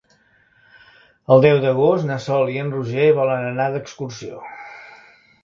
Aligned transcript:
El 1.35 1.43
deu 1.45 1.59
d'agost 1.65 2.07
na 2.07 2.17
Sol 2.23 2.49
i 2.55 2.57
en 2.63 2.73
Roger 2.77 3.07
volen 3.19 3.47
anar 3.53 3.69
d'excursió. 3.77 4.43